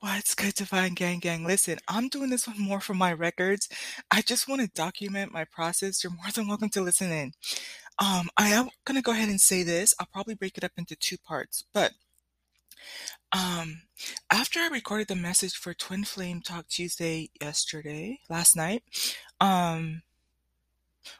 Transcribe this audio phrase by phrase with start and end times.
[0.00, 1.44] What's good, Divine Gang Gang?
[1.44, 3.68] Listen, I'm doing this one more for my records.
[4.12, 6.04] I just want to document my process.
[6.04, 7.32] You're more than welcome to listen in.
[7.98, 9.94] Um, I am gonna go ahead and say this.
[9.98, 11.94] I'll probably break it up into two parts, but
[13.32, 13.82] um,
[14.30, 18.84] after I recorded the message for Twin Flame Talk Tuesday yesterday, last night,
[19.40, 20.02] um,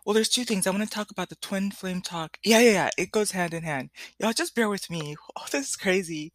[0.05, 0.67] well, there's two things.
[0.67, 2.39] I want to talk about the Twin Flame Talk.
[2.45, 2.91] Yeah, yeah, yeah.
[2.99, 3.91] It goes hand in hand.
[4.19, 5.17] Y'all just bear with me.
[5.37, 6.33] Oh, this is crazy.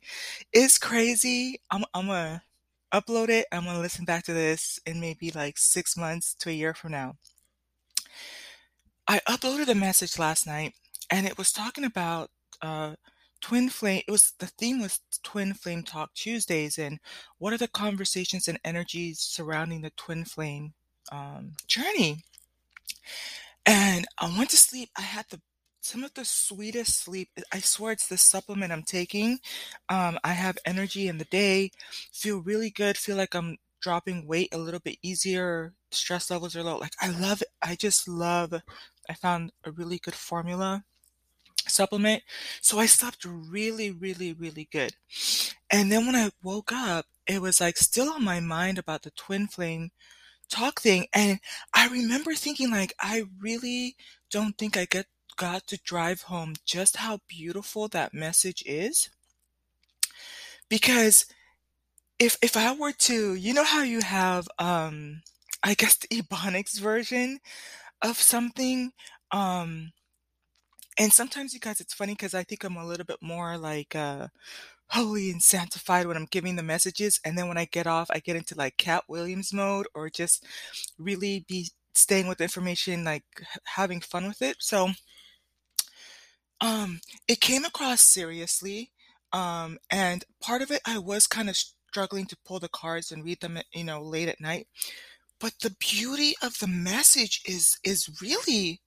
[0.53, 1.59] It's crazy.
[1.71, 2.43] I'm, I'm gonna
[2.93, 3.47] upload it.
[3.51, 6.91] I'm gonna listen back to this in maybe like six months to a year from
[6.91, 7.15] now.
[9.07, 10.73] I uploaded a message last night
[11.09, 12.29] and it was talking about
[12.61, 12.95] uh,
[13.41, 14.01] twin flame.
[14.07, 16.99] It was the theme was Twin Flame Talk Tuesdays and
[17.37, 20.73] what are the conversations and energies surrounding the twin flame
[21.11, 22.23] um, journey.
[24.19, 24.89] I went to sleep.
[24.97, 25.41] I had the
[25.81, 27.29] some of the sweetest sleep.
[27.51, 29.39] I swear it's the supplement I'm taking.
[29.89, 31.71] Um, I have energy in the day,
[32.13, 35.73] feel really good, feel like I'm dropping weight a little bit easier.
[35.91, 36.77] Stress levels are low.
[36.77, 37.49] Like I love it.
[37.61, 38.53] I just love
[39.09, 40.85] I found a really good formula
[41.67, 42.23] supplement.
[42.61, 44.95] So I slept really, really, really good.
[45.71, 49.11] And then when I woke up, it was like still on my mind about the
[49.11, 49.91] twin flame
[50.53, 51.07] talk thing.
[51.13, 51.39] And
[51.73, 53.95] I remember thinking like, I really
[54.31, 59.09] don't think I get got to drive home just how beautiful that message is.
[60.69, 61.25] Because
[62.19, 65.23] if if I were to, you know how you have um
[65.63, 67.39] I guess the Ebonics version
[68.01, 68.93] of something
[69.31, 69.93] um
[70.97, 73.95] and sometimes you guys it's funny because I think I'm a little bit more like
[73.95, 74.27] uh
[74.89, 78.19] holy and sanctified when I'm giving the messages and then when I get off I
[78.19, 80.45] get into like Katt Williams mode or just
[80.97, 83.23] really be staying with the information like
[83.65, 84.57] having fun with it.
[84.59, 84.91] So
[86.61, 88.91] um it came across seriously
[89.31, 93.23] um and part of it I was kind of struggling to pull the cards and
[93.23, 94.67] read them you know late at night
[95.39, 98.81] but the beauty of the message is is really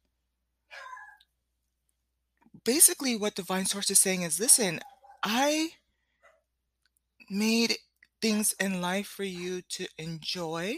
[2.65, 4.81] basically what divine source is saying is listen
[5.23, 5.71] i
[7.29, 7.77] made
[8.21, 10.77] things in life for you to enjoy.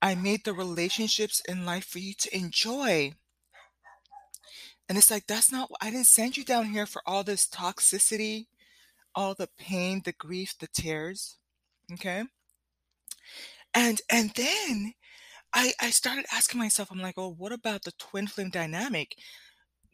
[0.00, 3.12] I made the relationships in life for you to enjoy.
[4.88, 8.46] And it's like that's not i didn't send you down here for all this toxicity
[9.14, 11.38] all the pain the grief the tears
[11.92, 12.24] okay?
[13.74, 14.94] And and then
[15.54, 19.16] I, I started asking myself, I'm like, oh, what about the twin flame dynamic?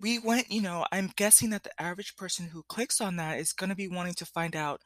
[0.01, 3.53] We went, you know, I'm guessing that the average person who clicks on that is
[3.53, 4.83] going to be wanting to find out,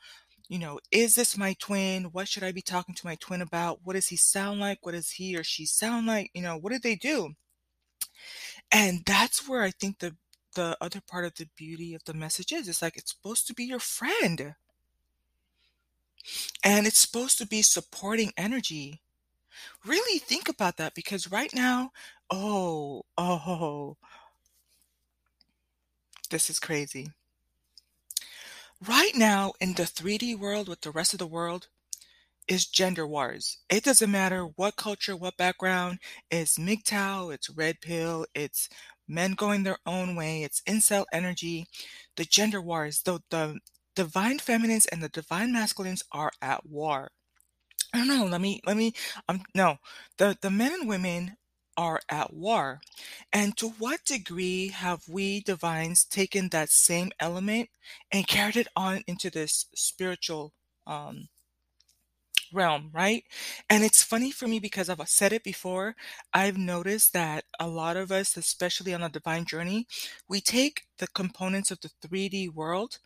[0.49, 2.05] you know, is this my twin?
[2.05, 3.81] What should I be talking to my twin about?
[3.85, 4.79] What does he sound like?
[4.83, 6.31] What does he or she sound like?
[6.35, 7.35] You know, what did they do?
[8.71, 10.17] And that's where I think the
[10.55, 12.69] the other part of the beauty of the message is.
[12.69, 14.55] It's like it's supposed to be your friend.
[16.63, 19.03] And it's supposed to be supporting energy.
[19.85, 21.91] Really think about that because right now,
[22.31, 23.97] oh, oh,
[26.31, 27.09] this is crazy.
[28.89, 31.69] Right now, in the 3D world with the rest of the world,
[32.49, 33.59] is gender wars.
[33.71, 36.01] It doesn't matter what culture, what background.
[36.31, 38.69] It's MGTOW, it's red pill, it's
[39.09, 41.67] men going their own way, it's incel energy.
[42.17, 43.59] The gender wars, the, the
[43.95, 47.11] divine feminines and the divine masculines are at war.
[47.95, 48.25] I don't know.
[48.27, 48.95] Let me, let me,
[49.29, 49.77] um, no,
[50.19, 51.37] the, the men and women
[51.77, 52.81] are at war.
[53.33, 57.71] And to what degree have we divines taken that same element
[58.11, 60.53] and carried it on into this spiritual,
[60.87, 61.29] um,
[62.53, 63.25] realm, right?
[63.71, 65.97] And it's funny for me because I've said it before.
[66.35, 69.87] I've noticed that a lot of us, especially on a divine journey,
[70.29, 72.99] we take the components of the 3D world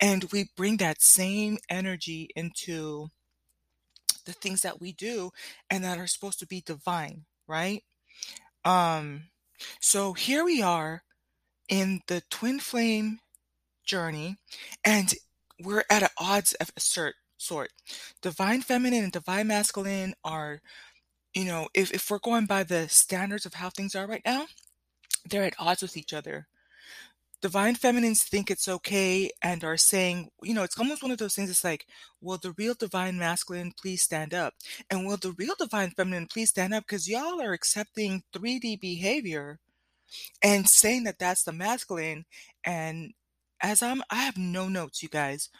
[0.00, 3.08] and we bring that same energy into
[4.24, 5.30] the things that we do
[5.70, 7.82] and that are supposed to be divine, right?
[8.64, 9.24] Um,
[9.80, 11.02] so here we are
[11.68, 13.18] in the twin flame
[13.84, 14.36] journey,
[14.84, 15.12] and
[15.62, 17.70] we're at odds of a cert, sort.
[18.22, 20.60] Divine feminine and divine masculine are,
[21.34, 24.46] you know, if, if we're going by the standards of how things are right now,
[25.28, 26.46] they're at odds with each other
[27.44, 31.34] divine feminines think it's okay and are saying, you know, it's almost one of those
[31.34, 31.50] things.
[31.50, 31.84] It's like,
[32.22, 34.54] will the real divine masculine please stand up?
[34.88, 36.84] And will the real divine feminine please stand up?
[36.86, 39.58] Because y'all are accepting 3D behavior
[40.42, 42.24] and saying that that's the masculine.
[42.64, 43.12] And
[43.60, 45.50] as I'm, I have no notes, you guys.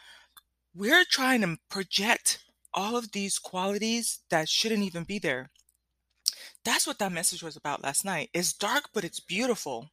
[0.73, 2.39] We're trying to project
[2.73, 5.51] all of these qualities that shouldn't even be there.
[6.63, 8.31] That's what that message was about last night.
[8.33, 9.91] It's dark, but it's beautiful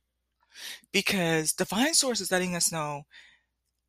[0.93, 3.03] because divine source is letting us know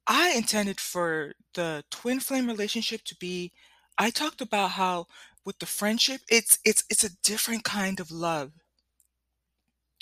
[0.08, 3.52] I intended for the twin flame relationship to be
[3.98, 5.08] I talked about how
[5.46, 8.54] with the friendship, it's it's it's a different kind of love.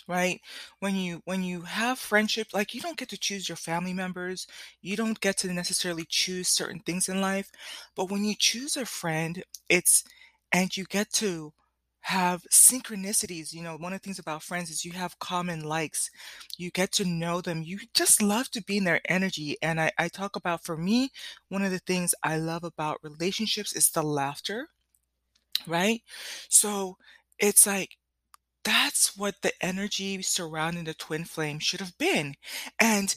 [0.08, 0.42] Right?
[0.80, 4.48] When you when you have friendship, like, you don't get to choose your family members,
[4.82, 7.52] you don't get to necessarily choose certain things in life,
[7.96, 10.04] but when you choose a friend, it's
[10.52, 11.54] and you get to
[12.02, 16.10] have synchronicities, you know, one of the things about friends is you have common likes,
[16.58, 19.92] you get to know them, you just love to be in their energy, and I
[19.98, 21.12] I talk about for me,
[21.50, 24.70] one of the things I love about relationships is the laughter,
[25.68, 26.02] right?
[26.50, 26.98] So,
[27.40, 27.98] it's like,
[28.66, 32.36] that's what the energy surrounding the twin flame should have been,
[32.80, 33.16] and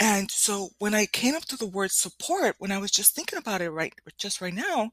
[0.00, 3.38] and so when I came up to the word support, when I was just thinking
[3.38, 4.90] about it right just right now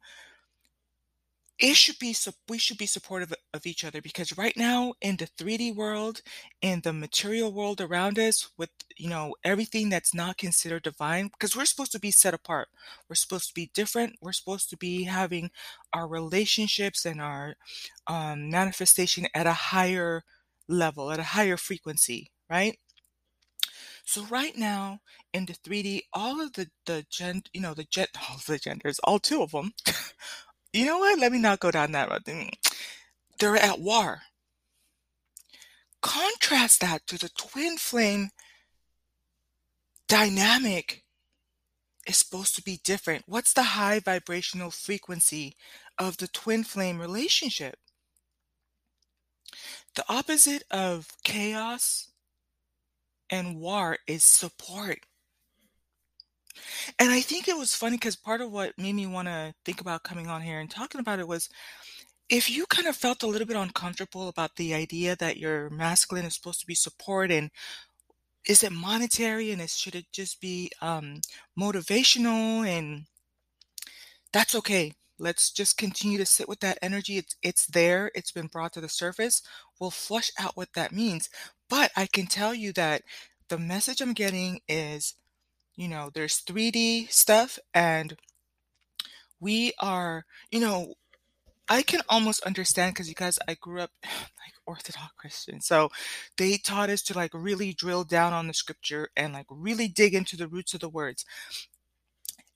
[1.61, 2.15] it should be
[2.49, 6.21] we should be supportive of each other because right now in the 3D world,
[6.61, 11.55] in the material world around us with, you know, everything that's not considered divine because
[11.55, 12.69] we're supposed to be set apart.
[13.09, 15.51] We're supposed to be different, we're supposed to be having
[15.93, 17.55] our relationships and our,
[18.07, 20.23] um, manifestation at a higher
[20.67, 22.77] level, at a higher frequency, right?
[24.05, 24.99] So right now
[25.33, 28.99] in the 3D, all of the the gen you know, the gen all the genders,
[29.03, 29.73] all 2 of 'em
[30.73, 31.19] you know what?
[31.19, 32.49] Let me not go down that road, mm.
[33.39, 34.21] they're at war.
[36.01, 38.29] Contrast that to the twin flame
[40.07, 41.03] dynamic
[42.07, 43.23] is supposed to be different.
[43.27, 45.55] What's the high vibrational frequency
[45.97, 47.75] of the twin flame relationship?
[49.95, 52.09] The opposite of chaos
[53.29, 54.99] and war is support.
[56.99, 60.03] And I think it was funny because part of what made me wanna think about
[60.03, 61.49] coming on here and talking about it was,
[62.29, 66.25] if you kind of felt a little bit uncomfortable about the idea that your masculine
[66.25, 67.51] is supposed to be support and
[68.47, 71.21] is it monetary and it should it just be, um,
[71.59, 73.05] motivational and
[74.33, 74.93] that's okay.
[75.19, 78.81] Let's just continue to sit with that energy, it's it's there, it's been brought to
[78.81, 79.41] the surface,
[79.79, 81.29] we'll flush out what that means,
[81.69, 83.03] but I can tell you that
[83.49, 85.13] the message I'm getting is,
[85.81, 88.15] you know, there's 3D stuff and
[89.41, 90.93] we are you know,
[91.69, 95.89] I can almost understand 'cause you guys I grew up like Orthodox Christian, so
[96.37, 100.15] they taught us to, like, really drill down on the scripture and, like, really dig
[100.15, 101.25] into the roots of the words.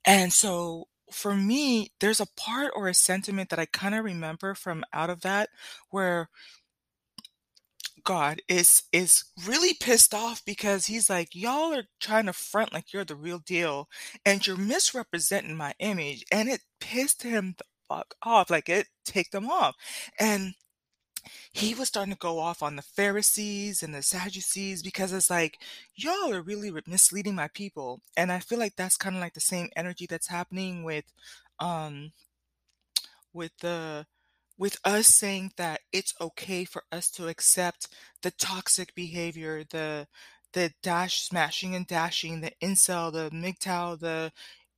[0.04, 4.84] And so, for me, there's a part or a sentiment that I kinda remember from
[4.92, 5.50] out of that
[5.90, 6.28] where
[8.06, 12.92] God is is really pissed off because he's like, "Y'all are trying to front like
[12.92, 13.88] you're the real deal,
[14.24, 19.34] and you're misrepresenting my image," and it pissed him the fuck off, like, it ticked
[19.34, 19.76] him off,
[20.18, 20.54] and
[21.52, 25.60] he was starting to go off on the Pharisees and the Sadducees because it's like,
[25.94, 29.70] "Y'all are really misleading my people," and I feel like that's kinda like the same
[29.76, 31.04] energy that's happening with,
[31.60, 32.12] um
[33.32, 34.06] with the
[34.58, 37.88] with us saying that it's okay for us to accept
[38.22, 40.06] the toxic behavior, the
[40.52, 44.32] the dash smashing and dashing, the incel, the MGTOW, the,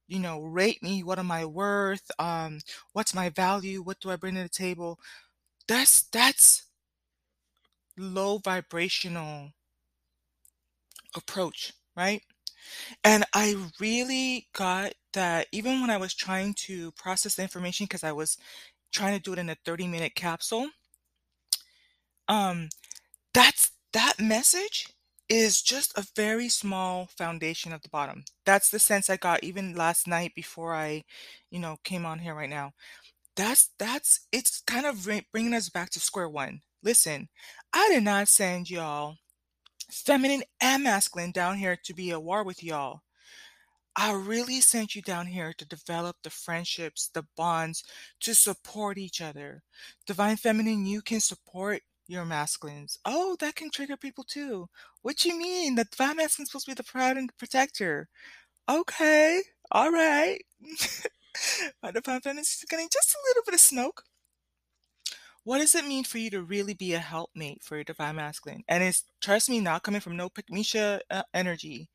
[0.08, 2.10] you know, "Rate me, what am I worth?
[2.18, 2.60] Um,
[2.94, 3.82] what's my value?
[3.82, 4.98] What do I bring to the table?"
[5.68, 6.64] That's that's
[7.98, 9.52] low vibrational
[11.16, 12.22] approach, right?
[13.04, 18.04] And I really got that even when I was trying to process the information because
[18.04, 18.38] I was
[18.92, 20.68] trying to do it in a thirty-minute capsule
[22.28, 22.68] um,
[23.34, 24.88] that's that message
[25.28, 28.24] is just a very small foundation at the bottom.
[28.46, 31.04] That's the sense I got even last night before I,
[31.50, 32.72] you know, came on here right now.
[33.36, 36.60] That's that's it's kind of bringing us back to square one.
[36.82, 37.28] Listen,
[37.72, 39.16] I did not send y'all,
[39.90, 43.02] feminine and masculine, down here to be at war with y'all.
[43.98, 47.84] I really sent you down here to develop the friendships, the bonds,
[48.20, 49.62] to support each other.
[50.06, 52.98] Divine Feminine, you can support your masculines.
[53.04, 54.70] "Oh, that can trigger people too.
[55.02, 55.74] What you mean?
[55.74, 58.08] The Divine Masculine's supposed to be the proud and protector."
[58.68, 59.42] "Okay,
[59.74, 60.46] alright."
[61.82, 64.04] My Divine Feminine's getting just a little bit of smoke.
[65.44, 68.62] What does it mean for you to really be a helpmate for your Divine Masculine?
[68.68, 70.46] And it's trust me, not coming from no pick
[71.10, 71.90] uh, energy.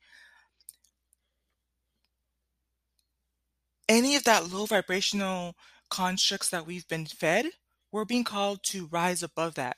[3.89, 5.55] Any of that low vibrational
[5.89, 7.47] constructs that we've been fed,
[7.91, 9.77] we're being called to rise above that.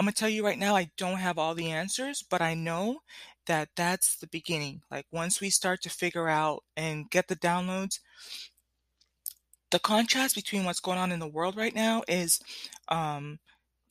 [0.00, 3.00] Imma tell you right now, I don't have all the answers, but I know
[3.46, 4.82] that that's the beginning.
[4.90, 7.98] Like, once we start to figure out and get the downloads
[9.70, 12.40] the contrast between what's going on in the world right now is,
[12.88, 13.38] um,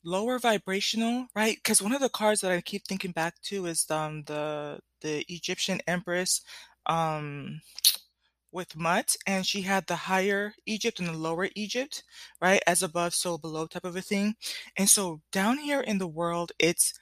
[0.04, 1.56] lower vibrational, right?
[1.56, 5.24] Because one of the cards that I keep thinking back to is, um, the the
[5.28, 6.42] Egyptian Empress,
[6.86, 7.60] um
[8.52, 12.02] with Mut, and she had the higher Egypt and the lower Egypt,
[12.40, 12.62] right?
[12.66, 14.36] As above, so below type of a thing.
[14.76, 16.94] And so down here in the world, it's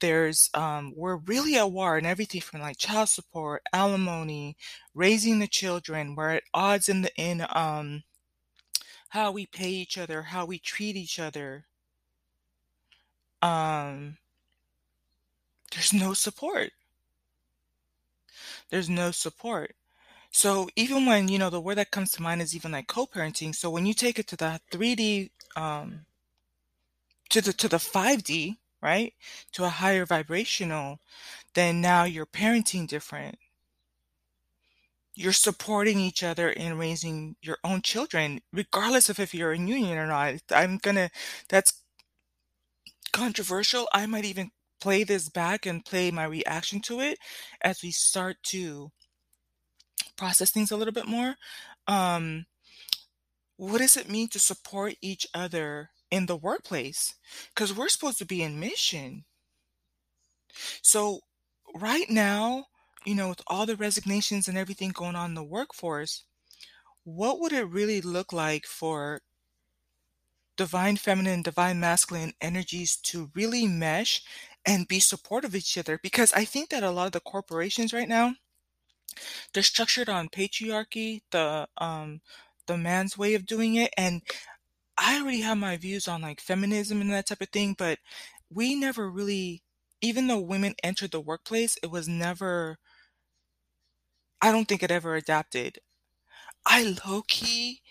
[0.00, 4.56] there's um we're really at war and everything from like child support, alimony,
[4.94, 8.02] raising the children, we're at odds in the in um
[9.10, 11.66] how we pay each other, how we treat each other.
[13.42, 14.18] Um
[15.72, 16.72] there's no support.
[18.70, 19.74] There's no support.
[20.30, 23.54] So even when, you know, the word that comes to mind is even like co-parenting.
[23.54, 26.06] So when you take it to the 3D um
[27.30, 29.14] to the to the 5D, right?
[29.52, 31.00] To a higher vibrational,
[31.54, 33.38] then now you're parenting different.
[35.14, 39.98] You're supporting each other in raising your own children, regardless of if you're in union
[39.98, 40.36] or not.
[40.50, 41.10] I'm gonna
[41.48, 41.82] that's
[43.12, 43.88] controversial.
[43.92, 47.18] I might even play this back and play my reaction to it
[47.60, 48.90] as we start to
[50.18, 51.36] process things a little bit more.
[51.86, 52.44] Um,
[53.56, 57.14] what does it mean to support each other in the workplace?
[57.54, 59.24] Because we're supposed to be in mission.
[60.82, 61.20] So,
[61.74, 62.66] right now,
[63.04, 66.24] you know, with all the resignations and everything going on in the workforce,
[67.04, 69.20] what would it really look like for
[70.56, 74.22] divine feminine, divine masculine energies to really mesh
[74.66, 75.98] and be supportive of each other?
[76.02, 78.34] Because I think that a lot of the corporations right now,
[79.54, 82.20] they're structured on patriarchy, the um
[82.66, 84.22] the man's way of doing it, and
[84.98, 87.98] I already have my views on like feminism and that type of thing, but
[88.50, 89.62] we never really
[90.02, 92.78] even though women entered the workplace, it was never
[94.40, 95.78] I don't think it ever adapted.
[96.66, 97.82] I low key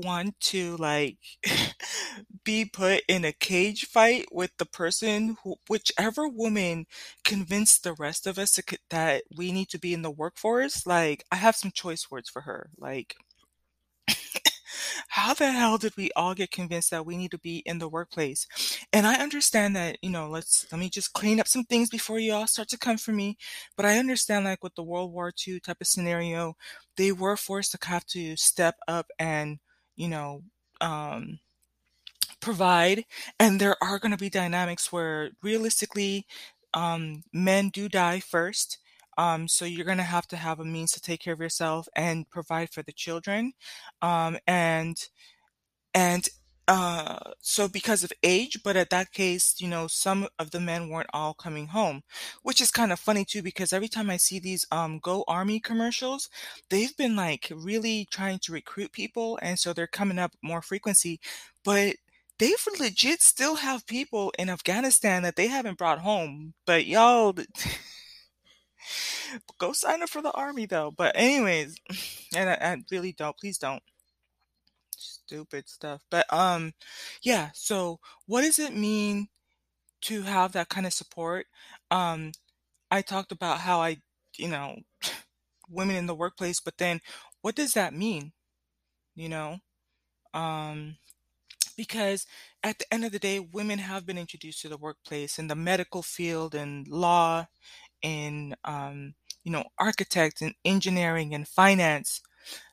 [0.00, 1.18] want to like
[2.44, 6.86] be put in a cage fight with the person who whichever woman
[7.24, 10.86] convinced the rest of us to, that we need to be in the workforce.
[10.86, 12.70] Like I have some choice words for her.
[12.78, 13.16] Like
[15.08, 17.88] how the hell did we all get convinced that we need to be in the
[17.88, 18.46] workplace?
[18.92, 22.18] And I understand that, you know, let's let me just clean up some things before
[22.18, 23.36] you all start to come for me.
[23.76, 26.56] But I understand like with the World War II type of scenario,
[26.96, 29.58] they were forced to have to step up and,
[29.96, 30.42] you know,
[30.80, 31.38] um
[32.40, 33.04] provide.
[33.38, 36.26] And there are going to be dynamics where realistically
[36.74, 38.78] um, men do die first.
[39.16, 41.86] Um, so you're going to have to have a means to take care of yourself
[41.94, 43.52] and provide for the children.
[44.02, 44.96] Um, and
[45.94, 46.28] and
[46.66, 50.88] uh, so because of age, but at that case, you know, some of the men
[50.88, 52.02] weren't all coming home,
[52.42, 55.60] which is kind of funny too, because every time I see these um Go Army
[55.60, 56.28] commercials,
[56.70, 61.20] they've been like really trying to recruit people, and so they're coming up more frequency,
[61.64, 61.96] but
[62.38, 66.54] they've legit still have people in Afghanistan that they haven't brought home.
[66.66, 67.34] But y'all
[69.58, 70.90] go sign up for the army though.
[70.90, 71.76] But anyways,
[72.34, 73.36] and I, I really don't.
[73.36, 73.82] Please don't
[75.04, 76.02] stupid stuff.
[76.10, 76.72] But um
[77.22, 79.28] yeah, so what does it mean
[80.02, 81.46] to have that kind of support?
[81.90, 82.32] Um
[82.90, 83.98] I talked about how I,
[84.38, 84.76] you know,
[85.70, 87.00] women in the workplace, but then
[87.42, 88.32] what does that mean?
[89.16, 89.58] You know?
[90.34, 90.98] Um
[91.76, 92.26] because
[92.62, 95.56] at the end of the day, women have been introduced to the workplace in the
[95.56, 97.46] medical field and law
[98.02, 102.22] in um, you know, architects and engineering and finance.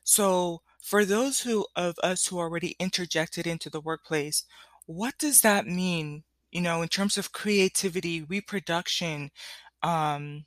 [0.04, 4.44] So for those who of us who already interjected into the workplace,
[4.86, 9.30] what does that mean, you know, in terms of creativity, reproduction,
[9.82, 10.46] um,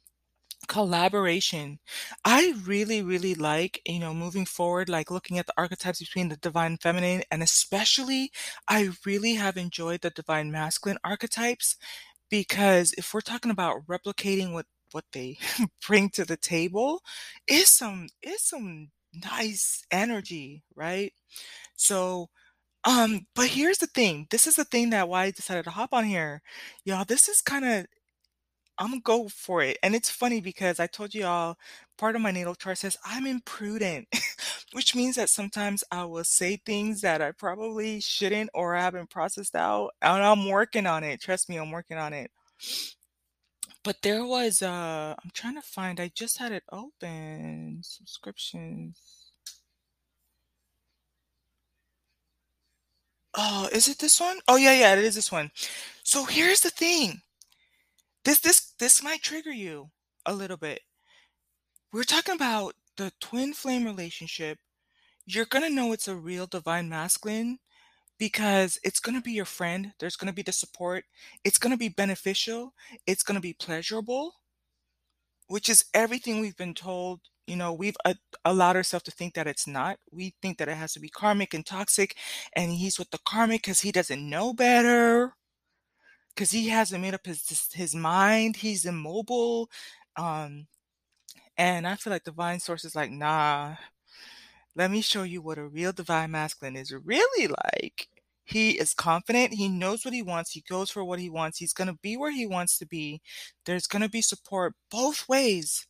[0.68, 1.80] collaboration?
[2.25, 6.38] I really, really like, you know, moving forward, like looking at the archetypes between the
[6.38, 8.32] divine feminine, and especially
[8.68, 11.77] I really have enjoyed the divine masculine archetypes
[12.30, 15.38] because if we're talking about replicating what what they
[15.88, 17.01] bring to the table,
[17.48, 18.89] is some is some
[19.24, 21.13] nice energy, right?
[21.75, 22.29] So,
[22.86, 24.27] um, but here's the thing.
[24.31, 26.41] This is the thing that why I decided to hop on here.
[26.86, 27.88] Y'all, this is kind of
[28.77, 29.77] I'm gonna go for it.
[29.84, 31.55] And it's funny because I told y'all
[31.98, 34.07] part of my natal chart says I'm imprudent,
[34.74, 39.10] which means that sometimes I will say things that I probably shouldn't or I haven't
[39.10, 39.91] processed out.
[40.01, 41.22] And I'm working on it.
[41.22, 42.31] Trust me, I'm working on it.
[43.86, 47.82] But there was uh I'm trying to find I just had it open.
[47.84, 49.00] Subscriptions.
[53.36, 54.39] Oh, is it this one?
[54.48, 55.51] Oh yeah, yeah, it is this one.
[56.04, 57.22] So here's the thing.
[58.25, 59.92] This this this might trigger you
[60.25, 60.82] a little bit.
[61.94, 64.60] We're talking about the twin flame relationship.
[65.25, 67.60] You're gonna know it's a real divine masculine
[68.17, 69.93] because it's gonna be your friend.
[70.00, 71.05] There's gonna be the support.
[71.43, 72.74] It's gonna be beneficial.
[73.07, 74.36] It's gonna be pleasurable,
[75.48, 79.45] which is everything we've been told you know, we've a allowed ourselves to think that
[79.45, 80.00] it's not.
[80.12, 82.15] We think that it has to be karmic and toxic,
[82.53, 85.36] and he's with the karmic because he doesn't know better,
[86.36, 89.69] because he hasn't made up his his mind, he's immobile,
[90.17, 90.67] um,
[91.57, 93.75] and I feel like divine source is like, "Nah,
[94.75, 98.08] let me show you what a real divine masculine is really like."
[98.46, 101.74] He is confident, he knows what he wants, he goes for what he wants, he's
[101.74, 103.22] gonna be where he wants to be.
[103.65, 105.88] There's gonna be support both ways.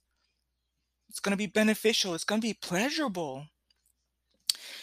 [1.10, 3.48] It's gonna be beneficial, it's gonna be pleasurable.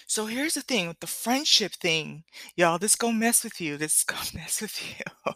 [0.07, 2.25] So here's the thing with the friendship thing,
[2.57, 5.33] y'all, this gonna mess with you, this gonna mess with you.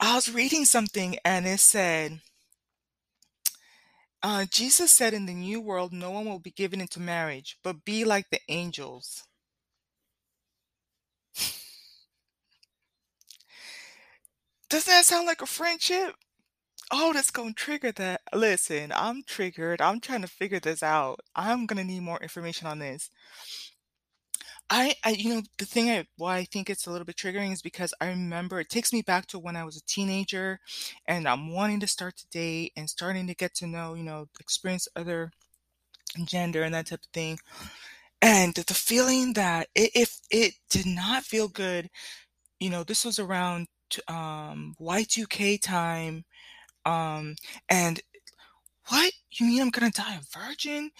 [0.00, 2.20] I was reading something and it said
[4.22, 7.84] uh, Jesus said, "In the new world, no one will be given into marriage, but
[7.84, 9.24] be like the angels."
[14.70, 16.14] Doesn't that sound like a friendship?
[16.92, 18.22] Oh, that's gonna trigger that.
[18.34, 21.20] Listen, I'm triggered, I'm trying to figure this out.
[21.36, 23.10] I'm gonna need more information on this.
[24.70, 27.52] I I you know, the thing I why I think it's a little bit triggering
[27.52, 30.60] is because I remember it takes me back to when I was a teenager,
[31.06, 34.26] and I'm wanting to start to date and starting to get to know, you know,
[34.40, 35.32] experience other
[36.26, 37.38] gender and that type of thing,
[38.22, 41.90] and the feeling that i if it did not feel good,
[42.60, 43.68] you know, this was around
[44.08, 46.24] um, Y2K time,
[46.86, 47.36] um,
[47.70, 48.00] and
[48.88, 49.12] "What?
[49.32, 50.90] You mean I'm gonna die a virgin?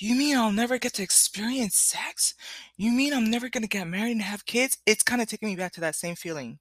[0.00, 2.34] You mean I'll never get to experience sex?
[2.76, 5.72] You mean I'm never gonna get married and have kids?" It's kinda taking me back
[5.72, 6.60] to that same feeling.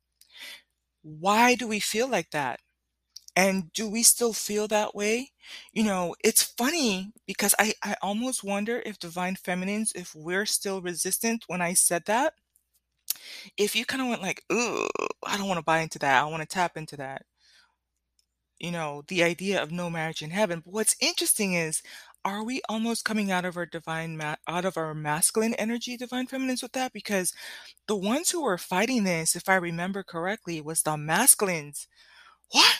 [1.03, 2.60] Why do we feel like that?
[3.36, 5.32] And do we still feel that way?
[5.74, 10.82] You know, it's funny because I I almost wonder if divine feminines, if we're still
[10.82, 12.36] resistant when I said that.
[13.58, 14.88] If you kinda went like, "Ugh,
[15.25, 17.24] I don't wanna buy into that, I wanna tap into that."
[18.60, 20.62] You know, the idea of no marriage in heaven.
[20.62, 21.82] But what's interesting is,
[22.26, 26.28] are we almost coming out of our divine ma out of our masculine energy, divine
[26.28, 26.94] feminines with that?
[26.94, 27.34] Because
[27.88, 31.88] the ones who were fighting this, if I remember correctly, was the masculines.
[32.51, 32.80] "What?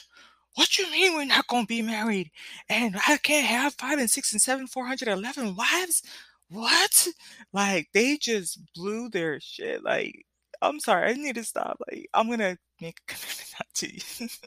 [0.56, 2.32] What you mean we're not gonna be married?
[2.70, 6.02] And I can't have 5 and 6 and 7, 411 wives?
[6.50, 7.08] What?"
[7.54, 10.26] Like, they just blew their shit, like,
[10.62, 14.40] I'm sorry, I need to stop, like, I'm gonna make a commitment not to use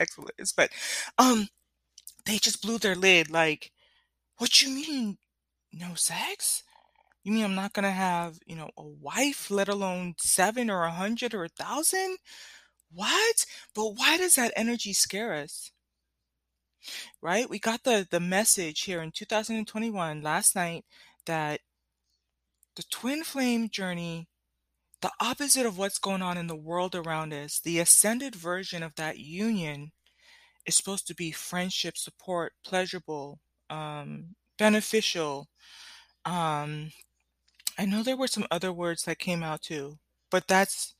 [0.00, 0.70] expletives, but,
[1.18, 1.48] um,
[2.26, 3.72] they just blew their lid, like,
[4.36, 5.18] "What you mean,
[5.72, 6.62] no sex?
[7.22, 10.90] You mean I'm not gonna have, you know, a wife, let alone 7 or a
[10.90, 12.18] 100 or a 1,000?
[12.90, 13.46] What?
[13.74, 15.72] But why does that energy scare us?"
[17.20, 17.48] Right?
[17.48, 20.84] We got the the message here in 2021, last night,
[21.26, 21.60] that
[22.76, 24.28] the twin flame journey,
[25.00, 28.94] the opposite of what's going on in the world around us, the ascended version of
[28.96, 29.92] that union
[30.66, 33.40] is supposed to be friendship, support, pleasurable,
[33.74, 35.48] um, beneficial,
[36.24, 36.90] um,
[37.78, 39.98] I know there were some other words that came out too,
[40.30, 40.94] but that's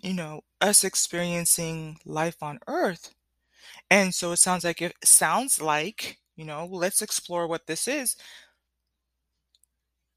[0.00, 3.14] you know, us experiencing life on Earth.
[3.90, 8.16] And so it sounds like it sounds like, you know, let's explore what this is.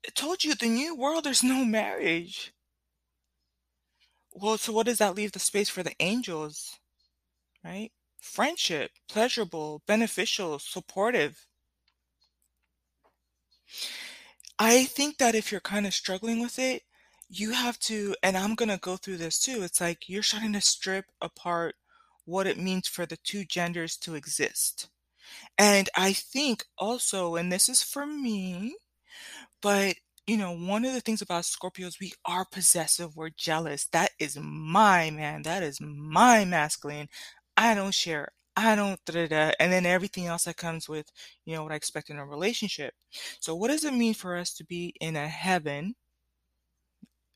[0.07, 2.51] I told you, the new world, there's no marriage.
[4.31, 6.79] Well, so what does that leave the space for the angels?
[7.63, 7.91] Right?
[8.21, 11.45] Friendship, pleasurable, beneficial, supportive.
[14.59, 16.83] I think that if you're kinda struggling with it,
[17.29, 20.61] you have to and I'm gonna go through this too, it's like you're starting to
[20.61, 21.75] strip apart
[22.25, 24.89] what it means for the 2 genders to exist.
[25.57, 28.77] And I think also, and this is for me,
[29.61, 33.87] but, you know, one of the things about Scorpios, we are possessive, we're jealous.
[33.87, 37.09] That is my man, that is my masculine.
[37.57, 41.11] I don't share, I don't da da, and then everything else that comes with,
[41.45, 42.93] you know, what I expect in a relationship.
[43.39, 45.95] So what does it mean for us to be in a heaven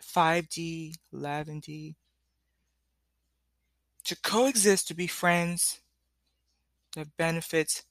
[0.03, 1.95] 5D, 11D
[4.03, 5.79] to coexist, to be friends
[6.95, 7.83] that benefits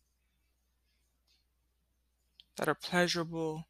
[2.56, 3.66] that are pleasurable.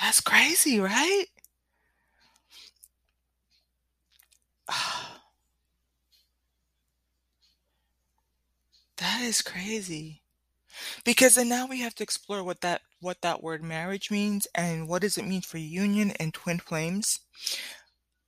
[0.00, 1.26] That's crazy, right?
[4.72, 5.09] Ah.
[9.00, 10.22] That is crazy.
[11.04, 14.88] Because and now we have to explore what that what that word marriage means, and
[14.88, 17.20] what does it mean for union and twin flames.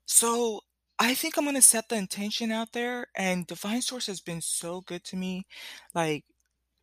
[0.09, 0.61] So,
[0.99, 4.81] I think I'm gonna set the intention out there, and divine source has been so
[4.83, 5.47] good to me,
[5.95, 6.25] like,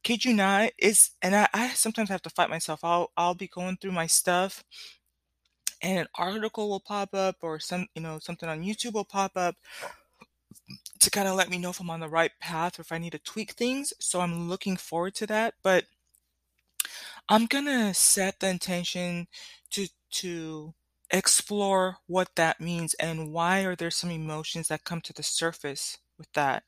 [0.04, 3.48] kid you not, it's and I I sometimes have to fight myself, I'll I'll be
[3.50, 4.64] going through my stuff
[5.82, 9.32] and an article will pop up or some you know, something on YouTube will pop
[9.36, 9.56] up
[11.00, 12.98] to kind of let me know if I'm on the right path or if I
[12.98, 13.94] need to tweak things.
[14.00, 15.56] So I'm looking forward to that.
[15.64, 15.86] But
[17.30, 19.28] I'm gonna set the intention
[19.72, 20.74] to to
[21.12, 25.98] explore what that means and why are there some emotions that come to the surface
[26.18, 26.64] with that.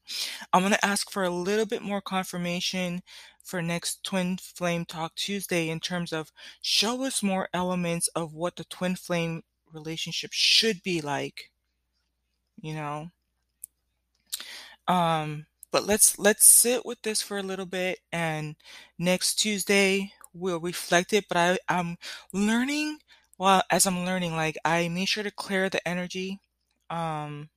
[0.53, 3.01] I'm gonna ask for a little bit more confirmation
[3.43, 8.55] for next Twin Flame Talk Tuesday in terms of show us more elements of what
[8.55, 11.51] the twin flame relationship should be like,
[12.61, 13.09] you know.
[14.87, 18.55] Um, but let's let's sit with this for a little bit and
[18.99, 21.25] next Tuesday we'll reflect it.
[21.29, 21.97] But I, I'm
[22.33, 22.99] learning
[23.37, 26.39] well as I'm learning, like I make sure to clear the energy.
[26.89, 27.49] Um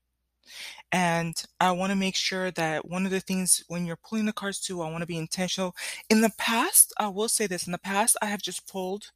[0.92, 4.32] and I want to make sure that one of the things when you're pulling the
[4.32, 5.74] cards too, I want to be intentional.
[6.08, 9.10] In the past, I will say this, in the past I have just pulled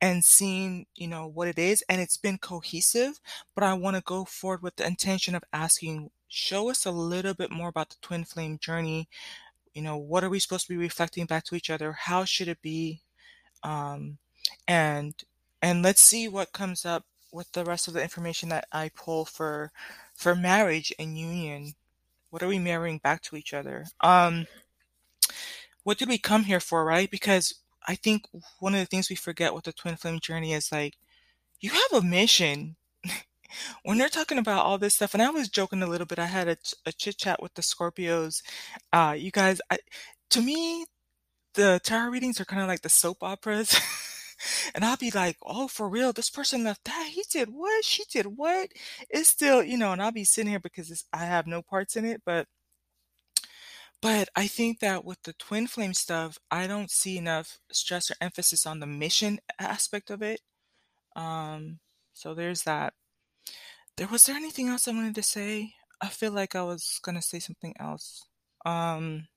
[0.00, 3.20] and seen, you know, what it is and it's been cohesive,
[3.54, 7.34] but I want to go forward with the intention of asking, show us a little
[7.34, 9.08] bit more about the twin flame journey.
[9.74, 11.92] You know, what are we supposed to be reflecting back to each other?
[11.92, 13.02] How should it be?
[13.62, 14.18] Um,
[14.66, 15.14] and
[15.62, 19.24] and let's see what comes up with the rest of the information that I pull
[19.24, 19.72] for
[20.14, 21.74] for marriage and union.
[22.30, 23.86] What are we marrying back to each other?
[24.00, 24.46] Um,
[25.82, 27.10] what did we come here for, right?
[27.10, 27.54] Because
[27.86, 28.26] I think
[28.60, 30.96] one of the things we forget with the twin flame journey is like
[31.60, 32.76] you have a mission.
[33.84, 36.18] when they're talking about all this stuff, and I was joking a little bit.
[36.18, 38.42] I had a, a chit chat with the Scorpios.
[38.92, 39.78] Uh, you guys, I,
[40.30, 40.86] to me,
[41.54, 43.78] the tarot readings are kind of like the soap operas.
[44.74, 47.10] and I'll be like, oh, for real, this person left that.
[47.12, 47.84] He did what?
[47.84, 48.70] She did what?
[49.08, 52.04] It's still, you know, and I'll be sitting here because I have no parts in
[52.04, 52.46] it, but
[54.02, 58.14] but I think that with the twin flame stuff, I don't see enough stress or
[58.20, 60.40] emphasis on the mission aspect of it.
[61.14, 61.80] Um,
[62.14, 62.94] so there's that.
[64.00, 65.76] There was there anything else I wanted to say?
[66.00, 68.26] I feel like I was gonna say something else.
[68.66, 69.28] Um,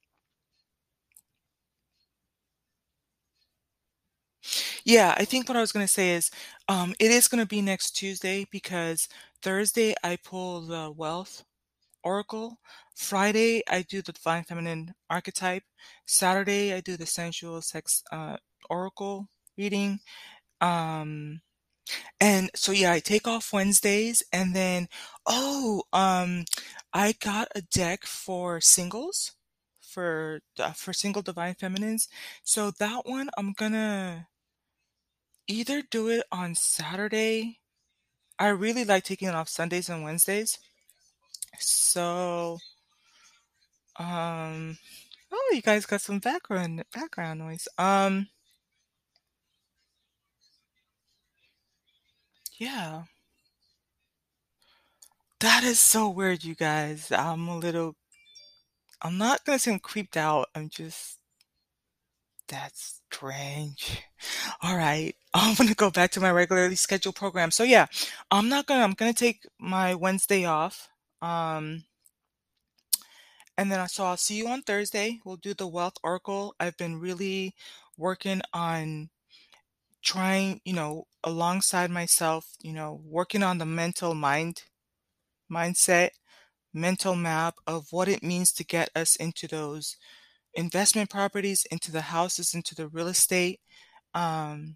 [4.86, 6.32] Yeah, I think what I was gonna say is,
[6.68, 9.08] um, it is gonna be next Tuesday because
[9.42, 11.44] Thursday I pull the Wealth
[12.04, 12.60] Oracle.
[12.96, 15.64] Friday I do the Divine Feminine Archetype.
[16.08, 18.38] Saturday I do the Sensual Sex uh,
[18.70, 20.00] Oracle reading.
[20.62, 21.42] Um,
[22.20, 24.88] and so yeah, I take off Wednesdays and then
[25.26, 26.46] oh, um,
[26.94, 29.34] I got a deck for singles
[29.82, 32.08] for uh, for single divine feminines.
[32.44, 34.28] So that one I'm gonna
[35.48, 37.60] either do it on Saturday.
[38.40, 40.60] I really like taking it off Sundays and Wednesdays.
[41.60, 42.58] So,
[43.98, 44.78] um,
[45.32, 47.68] oh, you guys got some background background noise.
[47.78, 48.28] Um,
[52.58, 53.04] yeah.
[55.40, 57.12] That is so weird, you guys.
[57.12, 57.96] I'm a little
[59.02, 60.48] I'm not gonna say I'm creeped out.
[60.56, 61.20] I'm just
[62.48, 64.02] that's strange.
[64.62, 65.16] All right.
[65.34, 67.52] I'm gonna go back to my regularly scheduled program.
[67.52, 67.88] So yeah,
[68.32, 70.90] I'm not gonna I'm gonna take my Wednesday off.
[71.22, 71.84] Um
[73.58, 75.20] and then I so I'll see you on Thursday.
[75.26, 76.56] We'll do the wealth oracle.
[76.60, 77.54] I've been really
[77.98, 79.10] working on
[80.04, 84.64] trying, you know, alongside myself, you know, working on the mental mind
[85.52, 86.10] mindset,
[86.74, 89.98] mental map of what it means to get us into those
[90.54, 93.60] investment properties, into the houses, into the real estate.
[94.14, 94.76] Um,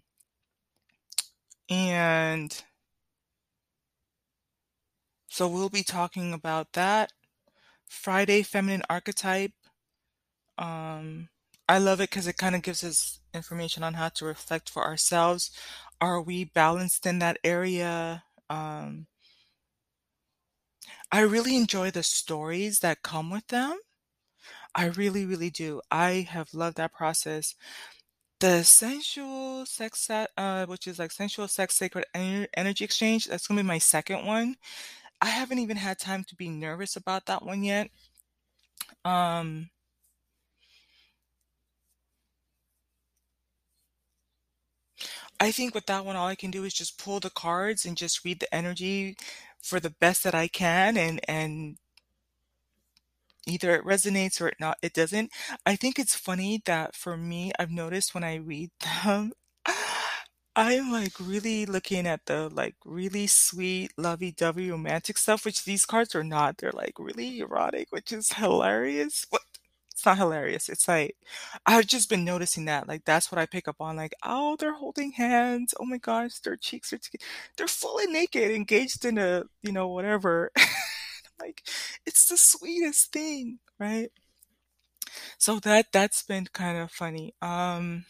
[1.68, 2.64] and
[5.28, 7.12] so we'll be talking about that.
[7.88, 9.52] Friday, feminine archetype.
[10.56, 11.28] Um,
[11.68, 14.84] I love it because it kind of gives us information on how to reflect for
[14.84, 15.50] ourselves.
[16.00, 18.24] Are we balanced in that area?
[18.48, 19.06] Um,
[21.12, 23.78] I really enjoy the stories that come with them.
[24.74, 25.80] I really, really do.
[25.90, 27.54] I have loved that process.
[28.40, 33.66] The sensual sex uh, which is like sensual sex sacred energy exchange, that's gonna be
[33.66, 34.56] my second one.
[35.20, 37.90] I haven't even had time to be nervous about that one yet.
[39.04, 39.70] Um,
[45.40, 47.96] I think with that one, all I can do is just pull the cards and
[47.96, 49.16] just read the energy
[49.62, 51.78] for the best that I can and and
[53.46, 55.30] either it resonates or it not it doesn't.
[55.66, 58.70] I think it's funny that for me, I've noticed when I read
[59.04, 59.32] them,
[60.56, 66.14] I'm like really looking at the like really sweet, lovey-dovey romantic stuff, which these cards
[66.14, 66.58] are not.
[66.58, 69.24] They're like really erotic, which is hilarious.
[69.30, 69.42] What?
[69.98, 70.68] It's not hilarious.
[70.68, 71.16] It's like
[71.66, 72.86] I've just been noticing that.
[72.86, 73.96] Like that's what I pick up on.
[73.96, 75.74] Like, oh, they're holding hands.
[75.80, 77.00] Oh my gosh, their cheeks are.
[77.56, 80.52] They're fully naked, engaged in a, you know, whatever.
[81.40, 81.62] Like,
[82.04, 84.10] it's the sweetest thing, right?
[85.38, 87.34] So that that's been kind of funny.
[87.40, 88.04] Um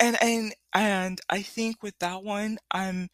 [0.00, 3.08] and and and I think with that one, I'm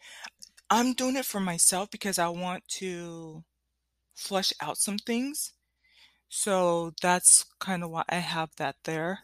[0.71, 3.45] I'm doing it for myself because I want to
[4.17, 5.53] flush out some things.
[6.35, 9.20] So that's kind of why I have that there.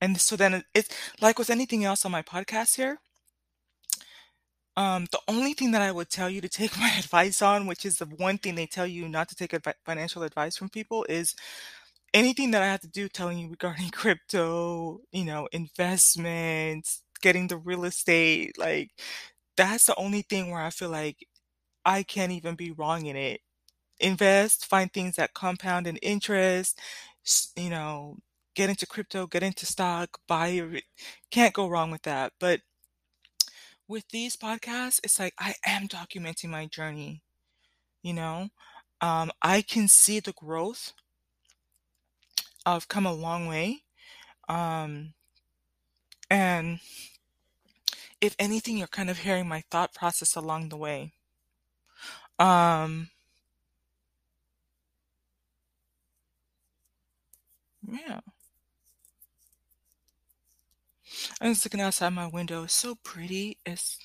[0.00, 0.88] And so then it, it's
[1.20, 2.98] like with anything else on my podcast here,
[4.76, 7.84] um, the only thing that I would tell you to take my advice on, which
[7.84, 11.04] is the one thing they tell you not to take advi- financial advice from people,
[11.08, 11.34] is
[12.14, 17.58] anything that I have to do telling you regarding crypto, you know, investments, getting the
[17.58, 18.90] real estate, like
[19.56, 21.26] that's the only thing where I feel like
[21.84, 23.40] I can't even be wrong in it.
[24.00, 26.80] Invest, find things that compound in interest,
[27.56, 28.18] you know,
[28.54, 30.82] get into crypto, get into stock, buy
[31.30, 32.32] can't go wrong with that.
[32.38, 32.60] But
[33.88, 37.22] with these podcasts, it's like I am documenting my journey,
[38.02, 38.48] you know?
[39.00, 40.92] Um, I can see the growth.
[42.64, 43.82] I've come a long way.
[44.48, 45.14] Um,
[46.30, 46.80] and
[48.20, 51.12] if anything, you're kind of hearing my thought process along the way.
[52.38, 53.10] Um,
[57.90, 58.20] yeah.
[61.40, 62.64] I was looking outside my window.
[62.64, 63.58] It's so pretty.
[63.64, 63.98] It's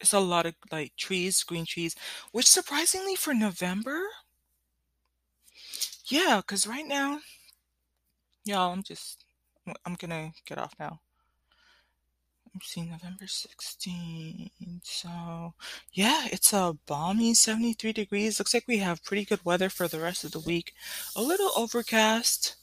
[0.00, 1.94] it's a lot of like trees, green trees,
[2.32, 4.02] which surprisingly for November,
[6.06, 7.20] yeah, because right now,
[8.44, 9.24] y'all, I'm just
[9.84, 11.00] I'm gonna get off now.
[12.54, 14.50] I'm seeing November 16th.
[14.84, 15.54] So,
[15.92, 18.38] yeah, it's a balmy 73 degrees.
[18.38, 20.72] Looks like we have pretty good weather for the rest of the week.
[21.16, 22.56] A little overcast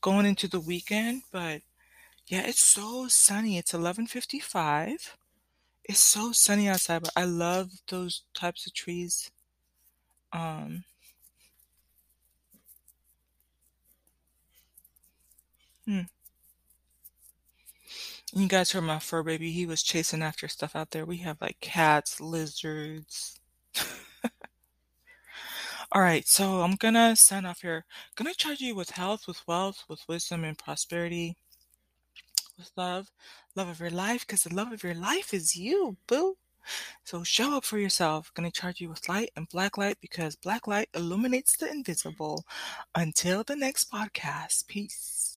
[0.00, 1.62] going into the weekend, but
[2.26, 3.58] yeah, it's so sunny.
[3.58, 5.16] It's 11:55.
[5.84, 9.30] It's so sunny outside, but I love those types of trees.
[10.32, 10.84] Um,
[15.86, 16.06] hmm.
[18.32, 19.50] You guys heard my fur baby.
[19.50, 21.04] He was chasing after stuff out there.
[21.04, 23.40] We have like cats, lizards.
[25.92, 27.84] All right, so I'm gonna sign off here.
[28.16, 31.36] Gonna charge you with health, with wealth, with wisdom and prosperity,
[32.58, 33.10] with love,
[33.54, 36.36] love of your life, because the love of your life is you, boo.
[37.04, 38.32] So show up for yourself.
[38.34, 42.44] Gonna charge you with light and black light because black light illuminates the invisible.
[42.94, 45.16] Until the next podcast, peace.